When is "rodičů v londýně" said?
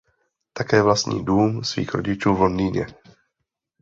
1.93-2.85